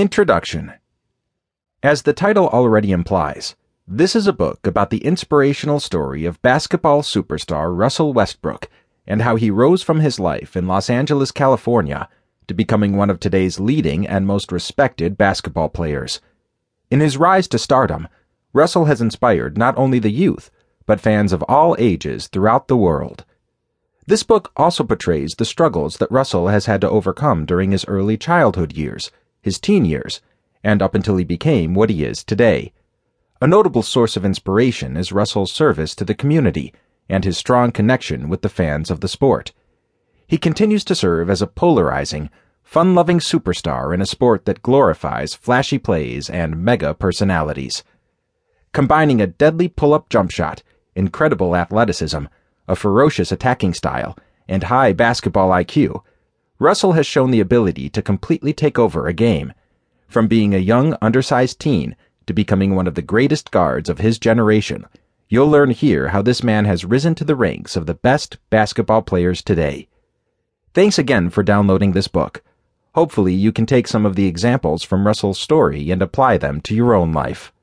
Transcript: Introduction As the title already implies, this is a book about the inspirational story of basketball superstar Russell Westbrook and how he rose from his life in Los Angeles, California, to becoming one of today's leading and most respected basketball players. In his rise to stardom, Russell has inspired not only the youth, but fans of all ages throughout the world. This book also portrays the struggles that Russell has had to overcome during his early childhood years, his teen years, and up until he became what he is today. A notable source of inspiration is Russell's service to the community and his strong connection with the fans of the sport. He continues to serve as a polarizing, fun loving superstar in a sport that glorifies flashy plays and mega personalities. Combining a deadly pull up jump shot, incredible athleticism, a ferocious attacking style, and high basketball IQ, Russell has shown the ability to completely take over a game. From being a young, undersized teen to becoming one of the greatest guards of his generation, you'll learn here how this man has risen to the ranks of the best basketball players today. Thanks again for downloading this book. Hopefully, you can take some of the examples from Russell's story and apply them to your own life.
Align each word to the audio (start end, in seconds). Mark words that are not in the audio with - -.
Introduction 0.00 0.72
As 1.82 2.04
the 2.04 2.14
title 2.14 2.48
already 2.48 2.90
implies, 2.90 3.54
this 3.86 4.16
is 4.16 4.26
a 4.26 4.32
book 4.32 4.66
about 4.66 4.88
the 4.88 5.04
inspirational 5.04 5.78
story 5.78 6.24
of 6.24 6.40
basketball 6.40 7.02
superstar 7.02 7.76
Russell 7.76 8.14
Westbrook 8.14 8.70
and 9.06 9.20
how 9.20 9.36
he 9.36 9.50
rose 9.50 9.82
from 9.82 10.00
his 10.00 10.18
life 10.18 10.56
in 10.56 10.66
Los 10.66 10.88
Angeles, 10.88 11.30
California, 11.30 12.08
to 12.48 12.54
becoming 12.54 12.96
one 12.96 13.10
of 13.10 13.20
today's 13.20 13.60
leading 13.60 14.08
and 14.08 14.26
most 14.26 14.50
respected 14.50 15.18
basketball 15.18 15.68
players. 15.68 16.22
In 16.90 17.00
his 17.00 17.18
rise 17.18 17.46
to 17.48 17.58
stardom, 17.58 18.08
Russell 18.54 18.86
has 18.86 19.02
inspired 19.02 19.58
not 19.58 19.76
only 19.76 19.98
the 19.98 20.08
youth, 20.08 20.50
but 20.86 20.98
fans 20.98 21.30
of 21.30 21.42
all 21.42 21.76
ages 21.78 22.26
throughout 22.28 22.68
the 22.68 22.76
world. 22.78 23.26
This 24.06 24.22
book 24.22 24.50
also 24.56 24.82
portrays 24.82 25.34
the 25.36 25.44
struggles 25.44 25.98
that 25.98 26.10
Russell 26.10 26.48
has 26.48 26.64
had 26.64 26.80
to 26.80 26.88
overcome 26.88 27.44
during 27.44 27.72
his 27.72 27.84
early 27.84 28.16
childhood 28.16 28.72
years, 28.72 29.10
his 29.40 29.58
teen 29.58 29.84
years, 29.84 30.20
and 30.62 30.82
up 30.82 30.94
until 30.94 31.16
he 31.16 31.24
became 31.24 31.74
what 31.74 31.90
he 31.90 32.04
is 32.04 32.22
today. 32.22 32.72
A 33.40 33.46
notable 33.46 33.82
source 33.82 34.16
of 34.16 34.24
inspiration 34.24 34.96
is 34.96 35.12
Russell's 35.12 35.52
service 35.52 35.94
to 35.94 36.04
the 36.04 36.14
community 36.14 36.74
and 37.08 37.24
his 37.24 37.38
strong 37.38 37.72
connection 37.72 38.28
with 38.28 38.42
the 38.42 38.48
fans 38.48 38.90
of 38.90 39.00
the 39.00 39.08
sport. 39.08 39.52
He 40.26 40.38
continues 40.38 40.84
to 40.84 40.94
serve 40.94 41.28
as 41.28 41.42
a 41.42 41.46
polarizing, 41.46 42.30
fun 42.62 42.94
loving 42.94 43.18
superstar 43.18 43.92
in 43.92 44.00
a 44.00 44.06
sport 44.06 44.44
that 44.44 44.62
glorifies 44.62 45.34
flashy 45.34 45.78
plays 45.78 46.30
and 46.30 46.62
mega 46.62 46.94
personalities. 46.94 47.82
Combining 48.72 49.20
a 49.20 49.26
deadly 49.26 49.66
pull 49.66 49.92
up 49.92 50.08
jump 50.08 50.30
shot, 50.30 50.62
incredible 50.94 51.56
athleticism, 51.56 52.26
a 52.68 52.76
ferocious 52.76 53.32
attacking 53.32 53.74
style, 53.74 54.16
and 54.46 54.64
high 54.64 54.92
basketball 54.92 55.50
IQ, 55.50 56.02
Russell 56.60 56.92
has 56.92 57.06
shown 57.06 57.30
the 57.30 57.40
ability 57.40 57.88
to 57.88 58.02
completely 58.02 58.52
take 58.52 58.78
over 58.78 59.06
a 59.06 59.14
game. 59.14 59.54
From 60.06 60.28
being 60.28 60.54
a 60.54 60.58
young, 60.58 60.94
undersized 61.00 61.58
teen 61.58 61.96
to 62.26 62.34
becoming 62.34 62.74
one 62.74 62.86
of 62.86 62.94
the 62.94 63.02
greatest 63.02 63.50
guards 63.50 63.88
of 63.88 63.98
his 63.98 64.18
generation, 64.18 64.84
you'll 65.30 65.48
learn 65.48 65.70
here 65.70 66.08
how 66.08 66.20
this 66.20 66.42
man 66.42 66.66
has 66.66 66.84
risen 66.84 67.14
to 67.14 67.24
the 67.24 67.34
ranks 67.34 67.76
of 67.76 67.86
the 67.86 67.94
best 67.94 68.36
basketball 68.50 69.00
players 69.00 69.42
today. 69.42 69.88
Thanks 70.74 70.98
again 70.98 71.30
for 71.30 71.42
downloading 71.42 71.92
this 71.92 72.08
book. 72.08 72.42
Hopefully, 72.94 73.32
you 73.32 73.52
can 73.52 73.64
take 73.64 73.88
some 73.88 74.04
of 74.04 74.14
the 74.14 74.26
examples 74.26 74.82
from 74.82 75.06
Russell's 75.06 75.38
story 75.38 75.90
and 75.90 76.02
apply 76.02 76.36
them 76.36 76.60
to 76.60 76.74
your 76.74 76.92
own 76.92 77.10
life. 77.10 77.54